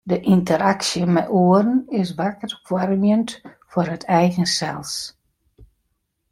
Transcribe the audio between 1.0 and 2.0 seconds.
mei oaren